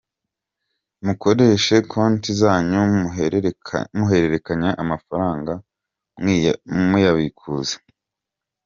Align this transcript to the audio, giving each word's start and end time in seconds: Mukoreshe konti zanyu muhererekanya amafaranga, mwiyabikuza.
Mukoreshe 1.05 1.75
konti 1.91 2.29
zanyu 2.41 2.79
muhererekanya 4.01 4.69
amafaranga, 4.83 5.53
mwiyabikuza. 6.89 7.75